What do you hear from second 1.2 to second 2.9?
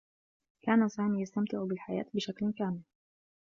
يستمتع بالحياة بشكل كامل.